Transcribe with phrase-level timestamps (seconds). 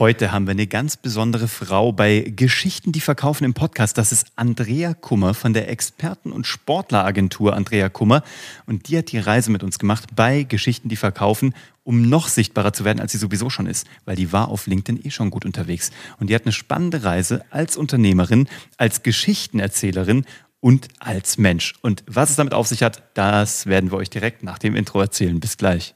[0.00, 3.98] Heute haben wir eine ganz besondere Frau bei Geschichten, die verkaufen im Podcast.
[3.98, 8.22] Das ist Andrea Kummer von der Experten- und Sportleragentur Andrea Kummer.
[8.64, 12.72] Und die hat die Reise mit uns gemacht bei Geschichten, die verkaufen, um noch sichtbarer
[12.72, 13.86] zu werden, als sie sowieso schon ist.
[14.06, 15.90] Weil die war auf LinkedIn eh schon gut unterwegs.
[16.18, 18.48] Und die hat eine spannende Reise als Unternehmerin,
[18.78, 20.24] als Geschichtenerzählerin
[20.60, 21.74] und als Mensch.
[21.82, 24.98] Und was es damit auf sich hat, das werden wir euch direkt nach dem Intro
[24.98, 25.38] erzählen.
[25.40, 25.94] Bis gleich.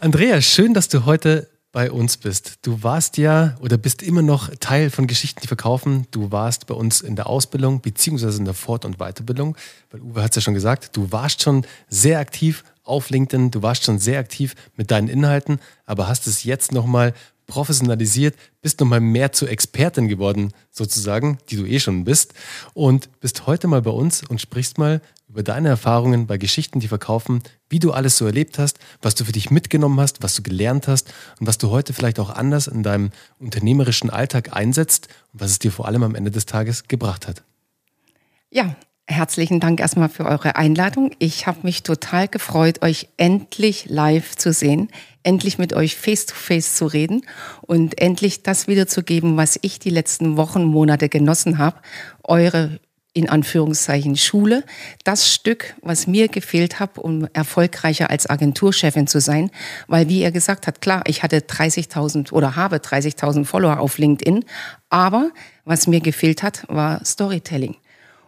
[0.00, 2.60] Andrea, schön, dass du heute bei uns bist.
[2.62, 6.06] Du warst ja oder bist immer noch Teil von Geschichten, die verkaufen.
[6.12, 9.56] Du warst bei uns in der Ausbildung beziehungsweise in der Fort- und Weiterbildung.
[9.90, 13.62] Weil Uwe hat es ja schon gesagt, du warst schon sehr aktiv auf LinkedIn, du
[13.62, 17.12] warst schon sehr aktiv mit deinen Inhalten, aber hast es jetzt nochmal
[17.46, 22.34] professionalisiert, bist nochmal mehr zur Expertin geworden, sozusagen, die du eh schon bist.
[22.72, 26.88] Und bist heute mal bei uns und sprichst mal über deine Erfahrungen bei Geschichten, die
[26.88, 30.42] verkaufen, wie du alles so erlebt hast, was du für dich mitgenommen hast, was du
[30.42, 35.40] gelernt hast und was du heute vielleicht auch anders in deinem unternehmerischen Alltag einsetzt und
[35.40, 37.42] was es dir vor allem am Ende des Tages gebracht hat.
[38.50, 41.12] Ja, herzlichen Dank erstmal für eure Einladung.
[41.18, 44.88] Ich habe mich total gefreut, euch endlich live zu sehen,
[45.22, 47.22] endlich mit euch face-to-face -face zu reden
[47.62, 51.80] und endlich das wiederzugeben, was ich die letzten Wochen, Monate genossen habe,
[52.22, 52.80] eure
[53.16, 54.64] in Anführungszeichen Schule,
[55.04, 59.50] das Stück, was mir gefehlt hat, um erfolgreicher als Agenturchefin zu sein,
[59.86, 64.44] weil wie er gesagt hat, klar, ich hatte 30.000 oder habe 30.000 Follower auf LinkedIn,
[64.90, 65.30] aber
[65.64, 67.76] was mir gefehlt hat, war Storytelling.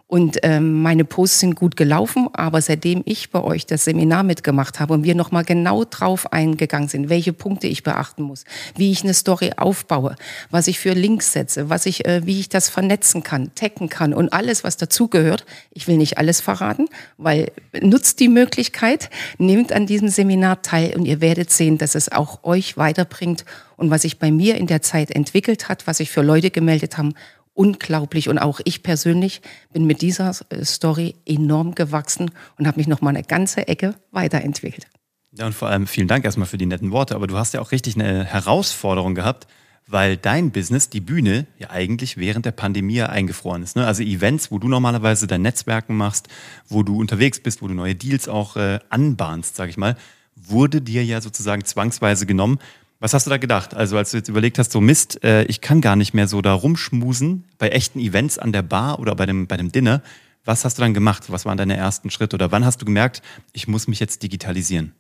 [0.08, 4.78] Und ähm, meine Posts sind gut gelaufen, aber seitdem ich bei euch das Seminar mitgemacht
[4.78, 8.44] habe und wir nochmal genau drauf eingegangen sind, welche Punkte ich beachten muss,
[8.76, 10.14] wie ich eine Story aufbaue,
[10.48, 14.14] was ich für Links setze, was ich, äh, wie ich das vernetzen kann, taggen kann
[14.14, 15.44] und alles, was dazugehört.
[15.72, 16.86] Ich will nicht alles verraten,
[17.18, 22.12] weil nutzt die Möglichkeit, nehmt an diesem Seminar teil und ihr werdet sehen, dass es
[22.12, 23.44] auch euch weiterbringt
[23.76, 26.96] und was sich bei mir in der Zeit entwickelt hat, was sich für Leute gemeldet
[26.96, 27.14] haben
[27.56, 28.28] unglaublich.
[28.28, 29.40] Und auch ich persönlich
[29.72, 33.94] bin mit dieser äh, Story enorm gewachsen und habe mich noch mal eine ganze Ecke
[34.12, 34.86] weiterentwickelt.
[35.32, 37.14] Ja, und vor allem vielen Dank erstmal für die netten Worte.
[37.14, 39.46] Aber du hast ja auch richtig eine Herausforderung gehabt,
[39.86, 43.76] weil dein Business, die Bühne, ja eigentlich während der Pandemie eingefroren ist.
[43.76, 43.86] Ne?
[43.86, 46.28] Also Events, wo du normalerweise dein Netzwerken machst,
[46.68, 49.96] wo du unterwegs bist, wo du neue Deals auch äh, anbahnst, sag ich mal,
[50.34, 52.58] wurde dir ja sozusagen zwangsweise genommen.
[52.98, 53.74] Was hast du da gedacht?
[53.74, 56.40] Also als du jetzt überlegt hast, so Mist, äh, ich kann gar nicht mehr so
[56.40, 60.02] da rumschmusen bei echten Events an der Bar oder bei dem, bei dem Dinner.
[60.44, 61.24] Was hast du dann gemacht?
[61.28, 62.36] Was waren deine ersten Schritte?
[62.36, 63.20] Oder wann hast du gemerkt,
[63.52, 64.94] ich muss mich jetzt digitalisieren?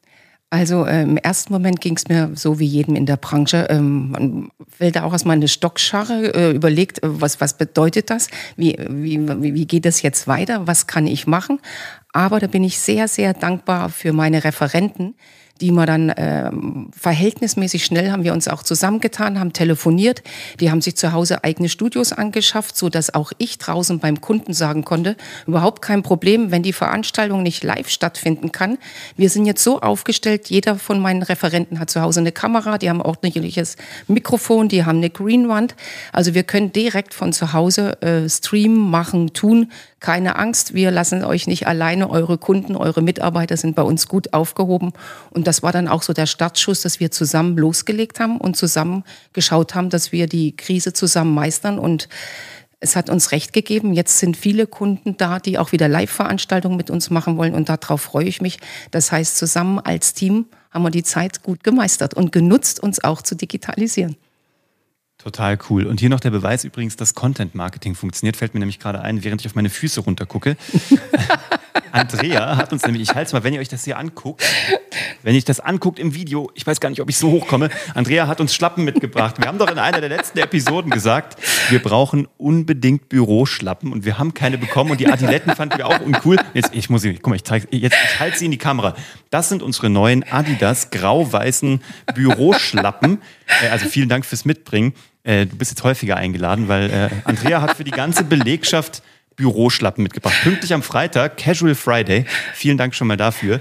[0.50, 3.66] Also äh, im ersten Moment ging es mir so wie jedem in der Branche.
[3.68, 8.28] Ähm, man fällt da auch erstmal eine Stockscharre, äh, überlegt, äh, was, was bedeutet das?
[8.56, 10.66] Wie, wie, wie geht es jetzt weiter?
[10.66, 11.58] Was kann ich machen?
[12.12, 15.14] Aber da bin ich sehr, sehr dankbar für meine Referenten,
[15.60, 16.50] die wir dann äh,
[16.98, 20.22] verhältnismäßig schnell haben wir uns auch zusammengetan, haben telefoniert.
[20.60, 24.52] Die haben sich zu Hause eigene Studios angeschafft, so dass auch ich draußen beim Kunden
[24.52, 25.16] sagen konnte,
[25.46, 28.78] überhaupt kein Problem, wenn die Veranstaltung nicht live stattfinden kann.
[29.16, 32.90] Wir sind jetzt so aufgestellt, jeder von meinen Referenten hat zu Hause eine Kamera, die
[32.90, 33.76] haben ordentliches
[34.08, 35.74] Mikrofon, die haben eine Greenwand.
[36.12, 39.70] Also wir können direkt von zu Hause äh, streamen, machen, tun.
[40.06, 42.08] Keine Angst, wir lassen euch nicht alleine.
[42.08, 44.92] Eure Kunden, eure Mitarbeiter sind bei uns gut aufgehoben.
[45.30, 49.02] Und das war dann auch so der Startschuss, dass wir zusammen losgelegt haben und zusammen
[49.32, 51.80] geschaut haben, dass wir die Krise zusammen meistern.
[51.80, 52.08] Und
[52.78, 53.94] es hat uns recht gegeben.
[53.94, 57.56] Jetzt sind viele Kunden da, die auch wieder Live-Veranstaltungen mit uns machen wollen.
[57.56, 58.60] Und darauf freue ich mich.
[58.92, 63.22] Das heißt, zusammen als Team haben wir die Zeit gut gemeistert und genutzt, uns auch
[63.22, 64.14] zu digitalisieren.
[65.18, 65.86] Total cool.
[65.86, 69.24] Und hier noch der Beweis übrigens, dass Content Marketing funktioniert, fällt mir nämlich gerade ein,
[69.24, 70.56] während ich auf meine Füße runtergucke.
[71.92, 74.44] Andrea hat uns nämlich, ich halte es mal, wenn ihr euch das hier anguckt,
[75.22, 78.26] wenn ich das anguckt im Video, ich weiß gar nicht, ob ich so hochkomme, Andrea
[78.26, 79.36] hat uns Schlappen mitgebracht.
[79.38, 81.38] Wir haben doch in einer der letzten Episoden gesagt,
[81.70, 86.00] wir brauchen unbedingt Büroschlappen und wir haben keine bekommen und die Adiletten fanden wir auch
[86.00, 86.36] uncool.
[86.54, 88.94] Jetzt, ich muss, guck mal, ich, zeig, jetzt, ich halte sie in die Kamera.
[89.30, 91.82] Das sind unsere neuen Adidas grau-weißen
[92.14, 93.20] Büroschlappen.
[93.62, 94.94] Äh, also vielen Dank fürs Mitbringen.
[95.26, 99.02] Äh, du bist jetzt häufiger eingeladen, weil äh, Andrea hat für die ganze Belegschaft
[99.36, 100.34] Büroschlappen mitgebracht.
[100.42, 102.24] Pünktlich am Freitag, Casual Friday.
[102.54, 103.60] Vielen Dank schon mal dafür.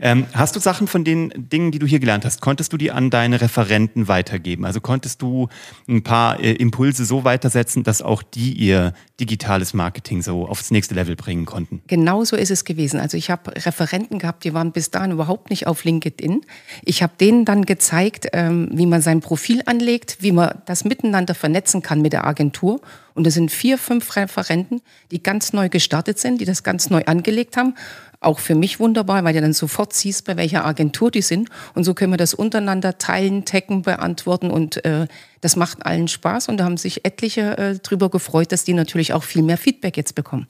[0.00, 2.92] Ähm, hast du Sachen von den Dingen, die du hier gelernt hast, konntest du die
[2.92, 4.64] an deine Referenten weitergeben?
[4.64, 5.48] Also konntest du
[5.88, 10.94] ein paar äh, Impulse so weitersetzen, dass auch die ihr digitales Marketing so aufs nächste
[10.94, 11.82] Level bringen konnten?
[11.88, 13.00] Genau so ist es gewesen.
[13.00, 16.42] Also ich habe Referenten gehabt, die waren bis dahin überhaupt nicht auf LinkedIn.
[16.84, 21.34] Ich habe denen dann gezeigt, ähm, wie man sein Profil anlegt, wie man das miteinander
[21.34, 22.80] vernetzen kann mit der Agentur
[23.18, 24.80] Und das sind vier, fünf Referenten,
[25.10, 27.74] die ganz neu gestartet sind, die das ganz neu angelegt haben.
[28.20, 31.48] Auch für mich wunderbar, weil du dann sofort siehst, bei welcher Agentur die sind.
[31.74, 34.52] Und so können wir das untereinander teilen, taggen, beantworten.
[34.52, 35.08] Und äh,
[35.40, 36.48] das macht allen Spaß.
[36.48, 39.96] Und da haben sich etliche äh, drüber gefreut, dass die natürlich auch viel mehr Feedback
[39.96, 40.46] jetzt bekommen.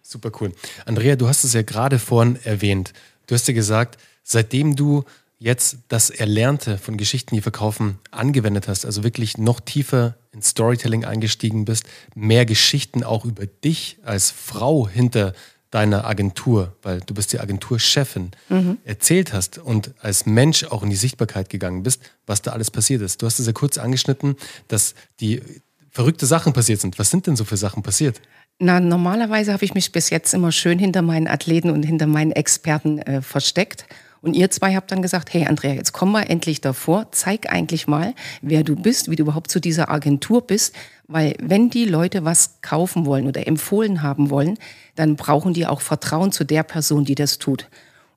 [0.00, 0.52] Super cool.
[0.86, 2.92] Andrea, du hast es ja gerade vorhin erwähnt.
[3.26, 5.02] Du hast ja gesagt, seitdem du
[5.38, 11.04] jetzt das Erlernte von Geschichten, die verkaufen, angewendet hast, also wirklich noch tiefer ins Storytelling
[11.04, 11.84] eingestiegen bist,
[12.14, 15.34] mehr Geschichten auch über dich als Frau hinter
[15.70, 18.78] deiner Agentur, weil du bist die Agenturchefin, mhm.
[18.84, 23.02] erzählt hast und als Mensch auch in die Sichtbarkeit gegangen bist, was da alles passiert
[23.02, 23.20] ist.
[23.20, 24.36] Du hast es ja kurz angeschnitten,
[24.68, 25.42] dass die
[25.90, 26.98] verrückte Sachen passiert sind.
[27.00, 28.20] Was sind denn so für Sachen passiert?
[28.60, 32.30] Na, normalerweise habe ich mich bis jetzt immer schön hinter meinen Athleten und hinter meinen
[32.30, 33.86] Experten äh, versteckt.
[34.24, 37.86] Und ihr zwei habt dann gesagt, hey Andrea, jetzt komm mal endlich davor, zeig eigentlich
[37.86, 40.74] mal, wer du bist, wie du überhaupt zu dieser Agentur bist,
[41.06, 44.56] weil wenn die Leute was kaufen wollen oder empfohlen haben wollen,
[44.94, 47.68] dann brauchen die auch Vertrauen zu der Person, die das tut.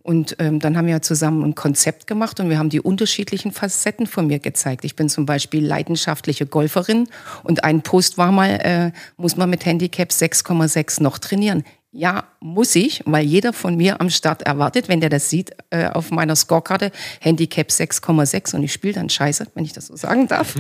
[0.02, 4.08] Und ähm, dann haben wir zusammen ein Konzept gemacht und wir haben die unterschiedlichen Facetten
[4.08, 4.86] von mir gezeigt.
[4.86, 7.10] Ich bin zum Beispiel leidenschaftliche Golferin
[7.44, 11.66] und ein Post war mal, äh, muss man mit Handicap 6,6 noch trainieren.
[11.92, 15.88] Ja, muss ich, weil jeder von mir am Start erwartet, wenn der das sieht äh,
[15.88, 16.92] auf meiner Scorekarte,
[17.22, 20.56] Handicap 6,6 und ich spiele dann scheiße, wenn ich das so sagen darf,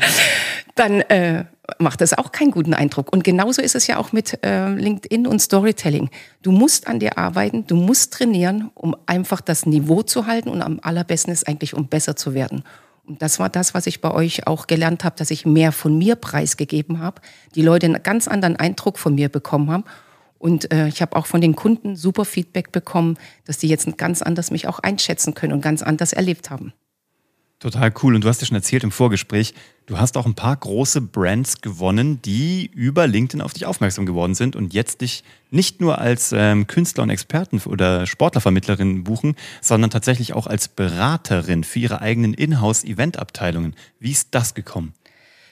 [0.76, 1.44] dann äh,
[1.78, 3.12] macht das auch keinen guten Eindruck.
[3.12, 6.08] Und genauso ist es ja auch mit äh, LinkedIn und Storytelling.
[6.42, 10.62] Du musst an dir arbeiten, du musst trainieren, um einfach das Niveau zu halten und
[10.62, 12.62] am allerbesten ist eigentlich, um besser zu werden.
[13.06, 15.98] Und das war das, was ich bei euch auch gelernt habe, dass ich mehr von
[15.98, 17.20] mir preisgegeben habe,
[17.56, 19.84] die Leute einen ganz anderen Eindruck von mir bekommen haben
[20.44, 24.20] und äh, ich habe auch von den Kunden super Feedback bekommen, dass die jetzt ganz
[24.20, 26.74] anders mich auch einschätzen können und ganz anders erlebt haben.
[27.60, 28.14] Total cool.
[28.14, 29.54] Und du hast ja schon erzählt im Vorgespräch,
[29.86, 34.34] du hast auch ein paar große Brands gewonnen, die über LinkedIn auf dich aufmerksam geworden
[34.34, 39.88] sind und jetzt dich nicht nur als ähm, Künstler und Experten oder Sportlervermittlerin buchen, sondern
[39.88, 43.74] tatsächlich auch als Beraterin für ihre eigenen Inhouse-Event-Abteilungen.
[43.98, 44.92] Wie ist das gekommen?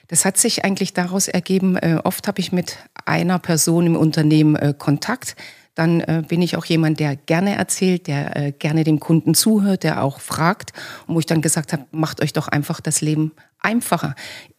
[0.07, 4.55] Das hat sich eigentlich daraus ergeben, äh, oft habe ich mit einer Person im Unternehmen
[4.55, 5.35] äh, Kontakt.
[5.75, 9.83] Dann äh, bin ich auch jemand, der gerne erzählt, der äh, gerne dem Kunden zuhört,
[9.83, 10.71] der auch fragt.
[11.07, 14.13] Und wo ich dann gesagt habe, macht euch doch einfach das Leben einfacher.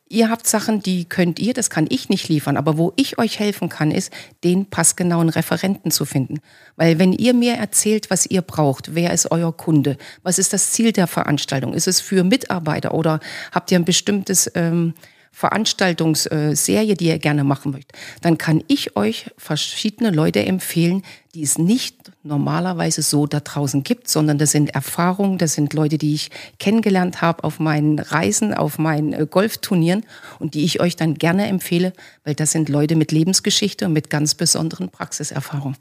[0.08, 2.56] Ihr habt Sachen, die könnt ihr, das kann ich nicht liefern.
[2.56, 4.12] Aber wo ich euch helfen kann, ist,
[4.42, 6.40] den passgenauen Referenten zu finden.
[6.76, 10.72] Weil wenn ihr mir erzählt, was ihr braucht, wer ist euer Kunde, was ist das
[10.72, 13.20] Ziel der Veranstaltung, ist es für Mitarbeiter oder
[13.52, 14.50] habt ihr ein bestimmtes...
[14.54, 14.94] Ähm,
[15.34, 21.02] Veranstaltungsserie, die ihr gerne machen möchtet, dann kann ich euch verschiedene Leute empfehlen,
[21.34, 25.98] die es nicht normalerweise so da draußen gibt, sondern das sind Erfahrungen, das sind Leute,
[25.98, 30.04] die ich kennengelernt habe auf meinen Reisen, auf meinen äh, Golfturnieren
[30.38, 31.92] und die ich euch dann gerne empfehle,
[32.22, 35.76] weil das sind Leute mit Lebensgeschichte und mit ganz besonderen Praxiserfahrungen.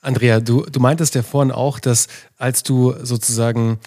[0.00, 2.06] Andrea, du, du meintest ja vorhin auch, dass
[2.38, 3.78] als du sozusagen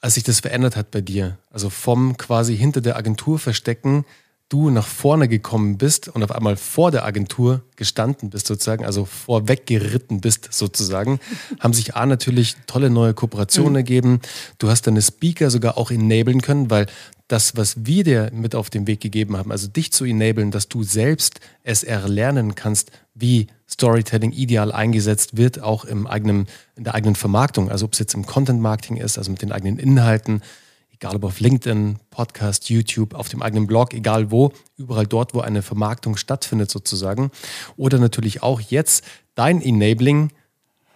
[0.00, 4.04] als sich das verändert hat bei dir, also vom quasi hinter der Agentur verstecken,
[4.48, 9.04] du nach vorne gekommen bist und auf einmal vor der Agentur gestanden bist sozusagen, also
[9.04, 11.20] vorweg geritten bist sozusagen,
[11.60, 13.76] haben sich A natürlich tolle neue Kooperationen mhm.
[13.76, 14.20] ergeben.
[14.58, 16.86] Du hast deine Speaker sogar auch enablen können, weil
[17.26, 20.68] das, was wir dir mit auf den Weg gegeben haben, also dich zu enablen, dass
[20.68, 26.94] du selbst es erlernen kannst, wie Storytelling ideal eingesetzt wird, auch im eigenen, in der
[26.94, 27.70] eigenen Vermarktung.
[27.70, 30.42] Also ob es jetzt im Content Marketing ist, also mit den eigenen Inhalten,
[30.92, 35.40] egal ob auf LinkedIn, Podcast, YouTube, auf dem eigenen Blog, egal wo, überall dort, wo
[35.40, 37.30] eine Vermarktung stattfindet sozusagen.
[37.76, 40.30] Oder natürlich auch jetzt dein Enabling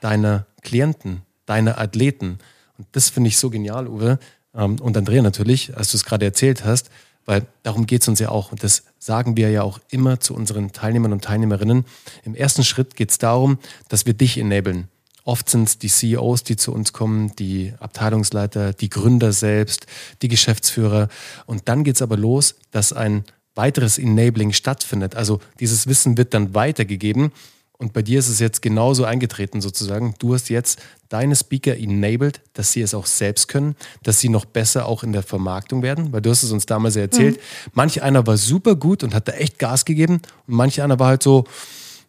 [0.00, 2.38] deiner Klienten, deiner Athleten.
[2.78, 4.18] Und das finde ich so genial, Uwe.
[4.54, 6.90] Ähm, und Andrea natürlich, als du es gerade erzählt hast,
[7.24, 8.52] weil darum geht es uns ja auch.
[8.52, 11.84] Und das sagen wir ja auch immer zu unseren Teilnehmern und Teilnehmerinnen.
[12.24, 14.88] Im ersten Schritt geht es darum, dass wir dich enablen.
[15.24, 19.86] Oft sind es die CEOs, die zu uns kommen, die Abteilungsleiter, die Gründer selbst,
[20.20, 21.08] die Geschäftsführer.
[21.46, 23.24] Und dann geht es aber los, dass ein
[23.54, 25.14] weiteres Enabling stattfindet.
[25.14, 27.32] Also dieses Wissen wird dann weitergegeben.
[27.82, 30.14] Und bei dir ist es jetzt genauso eingetreten sozusagen.
[30.18, 34.44] Du hast jetzt deine Speaker enabled, dass sie es auch selbst können, dass sie noch
[34.44, 37.36] besser auch in der Vermarktung werden, weil du hast es uns damals erzählt.
[37.36, 37.70] Mhm.
[37.74, 41.08] Manch einer war super gut und hat da echt Gas gegeben und manch einer war
[41.08, 41.44] halt so,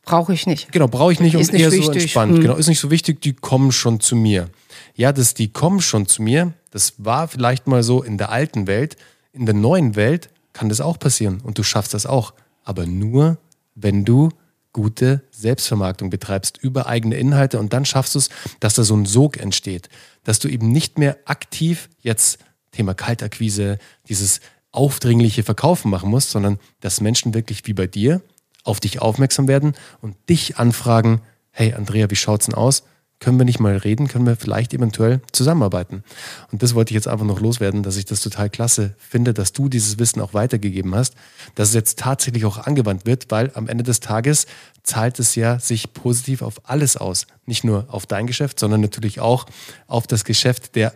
[0.06, 0.70] Brauche ich nicht.
[0.74, 1.86] Genau, brauche ich nicht ist und nicht eher wichtig.
[1.86, 2.34] so entspannt.
[2.34, 2.42] Hm.
[2.42, 4.50] Genau, ist nicht so wichtig, die kommen schon zu mir.
[4.96, 8.68] Ja, das, die kommen schon zu mir, das war vielleicht mal so in der alten
[8.68, 8.98] Welt.
[9.32, 12.34] In der neuen Welt kann das auch passieren und du schaffst das auch.
[12.66, 13.38] Aber nur,
[13.76, 14.30] wenn du
[14.74, 19.06] gute Selbstvermarktung betreibst über eigene Inhalte und dann schaffst du es, dass da so ein
[19.06, 19.90] Sog entsteht,
[20.24, 22.40] dass du eben nicht mehr aktiv jetzt
[22.72, 23.78] Thema Kaltakquise,
[24.10, 28.22] dieses aufdringliche Verkaufen machen musst, sondern dass Menschen wirklich wie bei dir
[28.64, 32.84] auf dich aufmerksam werden und dich anfragen, hey Andrea, wie schaut's denn aus?
[33.24, 36.04] Können wir nicht mal reden, können wir vielleicht eventuell zusammenarbeiten.
[36.52, 39.54] Und das wollte ich jetzt einfach noch loswerden, dass ich das total klasse finde, dass
[39.54, 41.16] du dieses Wissen auch weitergegeben hast,
[41.56, 44.46] dass es jetzt tatsächlich auch angewandt wird, weil am Ende des Tages
[44.84, 47.26] zahlt es ja sich positiv auf alles aus.
[47.46, 49.46] Nicht nur auf dein Geschäft, sondern natürlich auch
[49.88, 50.94] auf das Geschäft der,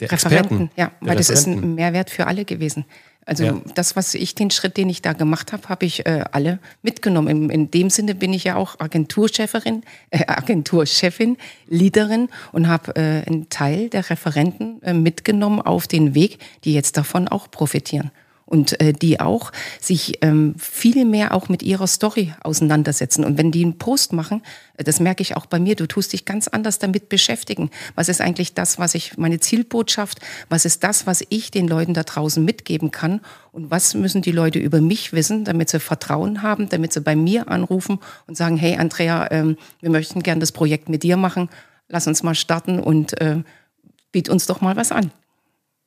[0.00, 0.62] der Referenten.
[0.64, 0.70] Experten.
[0.76, 2.86] Ja, weil das ist ein Mehrwert für alle gewesen.
[3.28, 3.60] Also Ja.
[3.74, 7.28] das, was ich, den Schritt, den ich da gemacht habe, habe ich äh, alle mitgenommen.
[7.28, 11.36] In, in dem Sinne bin ich ja auch Agenturchefin, äh, Agenturchefin,
[11.68, 16.96] Leaderin und habe äh, einen Teil der Referenten äh, mitgenommen auf den Weg, die jetzt
[16.96, 18.10] davon auch profitieren.
[18.48, 23.22] Und äh, die auch sich ähm, viel mehr auch mit ihrer Story auseinandersetzen.
[23.22, 24.42] Und wenn die einen Post machen,
[24.78, 27.70] äh, das merke ich auch bei mir, du tust dich ganz anders damit beschäftigen.
[27.94, 31.92] Was ist eigentlich das, was ich, meine Zielbotschaft, was ist das, was ich den Leuten
[31.92, 33.20] da draußen mitgeben kann?
[33.52, 37.16] Und was müssen die Leute über mich wissen, damit sie Vertrauen haben, damit sie bei
[37.16, 41.50] mir anrufen und sagen, hey Andrea, ähm, wir möchten gern das Projekt mit dir machen,
[41.88, 43.42] lass uns mal starten und äh,
[44.10, 45.10] biet uns doch mal was an.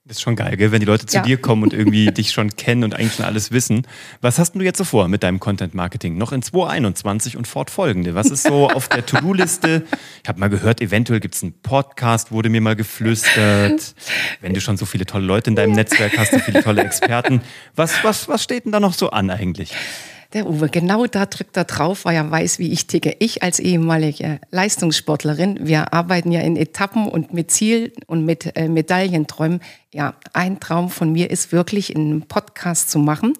[0.05, 0.71] Das ist schon geil, gell?
[0.71, 1.21] wenn die Leute zu Ja.
[1.23, 3.85] dir kommen und irgendwie dich schon kennen und eigentlich schon alles wissen.
[4.19, 6.17] Was hast denn du jetzt so vor mit deinem Content Marketing?
[6.17, 8.15] Noch in 2021 und fortfolgende.
[8.15, 9.83] Was ist so auf der To-Do-Liste?
[10.23, 13.93] Ich habe mal gehört, eventuell gibt es einen Podcast, wurde mir mal geflüstert.
[14.41, 17.41] Wenn du schon so viele tolle Leute in deinem Netzwerk hast, so viele tolle Experten.
[17.75, 19.71] Was, was, was steht denn da noch so an eigentlich?
[20.33, 23.17] Der Uwe, genau da drückt er drauf, weil er weiß, wie ich ticke.
[23.19, 28.69] Ich als ehemalige Leistungssportlerin, wir arbeiten ja in Etappen und mit Ziel und mit äh,
[28.69, 29.59] Medaillenträumen.
[29.93, 33.33] Ja, ein Traum von mir ist wirklich, einen Podcast zu machen.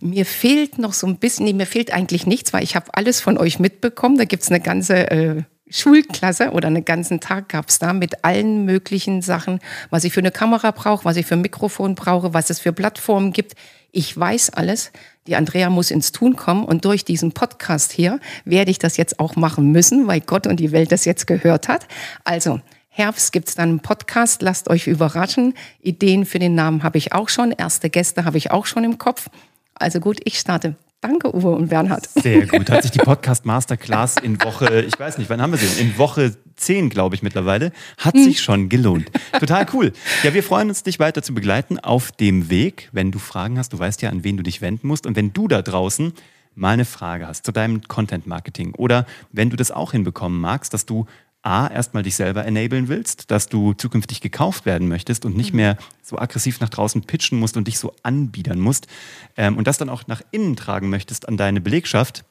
[0.00, 3.20] Mir fehlt noch so ein bisschen, nee, mir fehlt eigentlich nichts, weil ich habe alles
[3.20, 4.16] von euch mitbekommen.
[4.16, 5.42] Da gibt's eine ganze äh,
[5.74, 9.58] Schulklasse oder einen ganzen Tag gab's da mit allen möglichen Sachen,
[9.90, 12.72] was ich für eine Kamera brauche, was ich für ein Mikrofon brauche, was es für
[12.72, 13.54] Plattformen gibt.
[13.90, 14.92] Ich weiß alles.
[15.26, 19.18] Die Andrea muss ins Tun kommen und durch diesen Podcast hier werde ich das jetzt
[19.18, 21.88] auch machen müssen, weil Gott und die Welt das jetzt gehört hat.
[22.22, 25.54] Also Herbst gibt's dann einen Podcast, lasst euch überraschen.
[25.82, 28.98] Ideen für den Namen habe ich auch schon, erste Gäste habe ich auch schon im
[28.98, 29.28] Kopf.
[29.74, 30.76] Also gut, ich starte.
[31.04, 32.08] Danke, Uwe und Bernhard.
[32.08, 32.70] Sehr gut.
[32.70, 35.78] Hat sich die Podcast Masterclass in Woche, ich weiß nicht, wann haben wir sie?
[35.78, 37.72] In Woche 10, glaube ich, mittlerweile.
[37.98, 39.10] Hat sich schon gelohnt.
[39.38, 39.92] Total cool.
[40.22, 42.88] Ja, wir freuen uns, dich weiter zu begleiten auf dem Weg.
[42.92, 45.06] Wenn du Fragen hast, du weißt ja, an wen du dich wenden musst.
[45.06, 46.14] Und wenn du da draußen
[46.54, 50.72] mal eine Frage hast zu deinem Content Marketing oder wenn du das auch hinbekommen magst,
[50.72, 51.04] dass du
[51.44, 55.76] A, erstmal dich selber enablen willst, dass du zukünftig gekauft werden möchtest und nicht mehr
[56.02, 58.86] so aggressiv nach draußen pitchen musst und dich so anbiedern musst
[59.36, 62.24] ähm, und das dann auch nach innen tragen möchtest an deine Belegschaft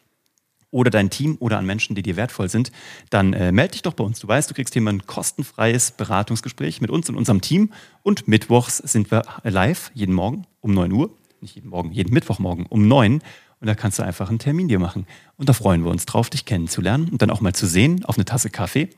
[0.71, 2.71] oder dein Team oder an Menschen, die dir wertvoll sind,
[3.11, 4.19] dann äh, melde dich doch bei uns.
[4.19, 7.71] Du weißt, du kriegst hier mal ein kostenfreies Beratungsgespräch mit uns und unserem Team.
[8.01, 12.65] Und mittwochs sind wir live, jeden Morgen um 9 Uhr, nicht jeden Morgen, jeden Mittwochmorgen
[12.65, 13.21] um 9
[13.63, 15.07] und da kannst du einfach einen Termin dir machen.
[15.37, 18.17] Und da freuen wir uns drauf, dich kennenzulernen und dann auch mal zu sehen auf
[18.17, 18.89] eine Tasse Kaffee.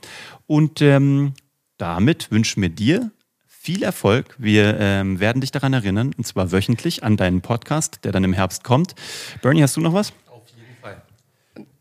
[0.48, 1.34] Und ähm,
[1.78, 3.12] damit wünschen wir dir
[3.46, 4.36] viel Erfolg.
[4.40, 8.34] Wir ähm, werden dich daran erinnern, und zwar wöchentlich an deinen Podcast, der dann im
[8.34, 8.96] Herbst kommt.
[9.44, 10.14] Bernie, hast du noch was?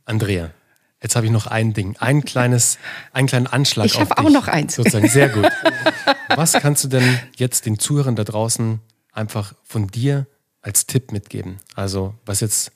[0.04, 0.50] Andrea,
[1.02, 2.78] jetzt habe ich noch ein Ding, ein kleines,
[3.14, 3.86] einen kleinen Anschlag.
[3.86, 4.74] Ich auf habe auch noch eins.
[4.74, 5.48] Sozusagen, sehr gut.
[6.28, 10.26] Was kannst du denn jetzt den Zuhörern da draußen einfach von dir
[10.64, 11.60] als Tipp mitgeben?
[11.74, 12.72] Also, was jetzt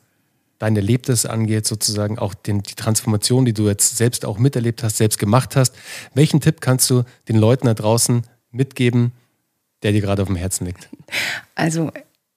[0.59, 4.97] dein Erlebtes angeht, sozusagen auch den, die Transformation, die du jetzt selbst auch miterlebt hast,
[4.97, 5.75] selbst gemacht hast.
[6.15, 9.13] Welchen Tipp kannst du den Leuten da draußen mitgeben,
[9.83, 10.89] der dir gerade auf dem Herzen liegt?
[11.55, 11.93] Also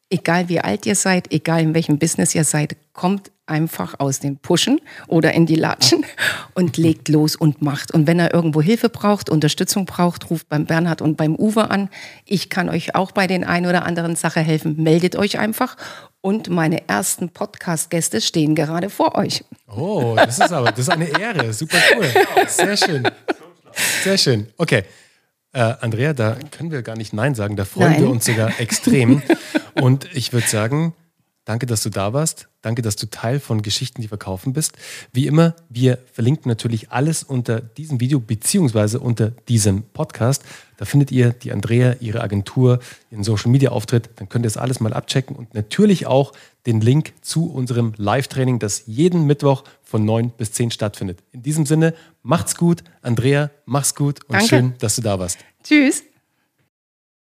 [0.10, 4.38] egal wie alt ihr seid, egal in welchem Business ihr seid, kommt einfach aus dem
[4.38, 6.04] Pushen oder in die Latschen
[6.56, 7.94] und legt los und macht.
[7.94, 11.90] Und wenn er irgendwo Hilfe braucht, Unterstützung braucht, ruft beim Bernhard und beim Uwe an.
[12.26, 14.82] Ich kann euch auch bei den ein oder anderen Sache helfen.
[14.82, 15.78] Meldet euch einfach.
[16.22, 19.44] Und meine ersten Podcast-Gäste stehen gerade vor euch.
[19.68, 21.52] Oh, das ist aber, das ist eine Ehre.
[21.54, 22.06] Super cool.
[22.48, 23.04] Sehr schön.
[24.04, 24.48] Sehr schön.
[24.58, 24.84] Okay.
[25.54, 27.56] Äh, Andrea, da können wir gar nicht Nein sagen.
[27.56, 28.02] Da freuen Nein.
[28.02, 29.22] wir uns sogar extrem.
[29.74, 30.94] Und ich würde sagen,
[31.52, 32.48] danke, dass du da warst.
[32.62, 34.78] Danke, dass du Teil von Geschichten, die verkaufen bist.
[35.12, 40.44] Wie immer, wir verlinken natürlich alles unter diesem Video beziehungsweise unter diesem Podcast.
[40.78, 42.80] Da findet ihr die Andrea, ihre Agentur,
[43.10, 44.12] ihren Social Media Auftritt.
[44.16, 46.32] Dann könnt ihr das alles mal abchecken und natürlich auch
[46.66, 51.20] den Link zu unserem Live-Training, das jeden Mittwoch von 9 bis 10 stattfindet.
[51.34, 51.94] In diesem Sinne,
[52.24, 52.82] macht's gut.
[53.02, 54.48] Andrea, mach's gut und Danke.
[54.48, 55.38] schön, dass du da warst.
[55.66, 56.04] Tschüss.